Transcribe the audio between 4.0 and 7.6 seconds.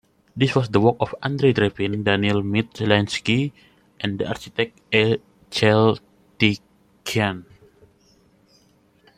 the architect A. Chaltykyan.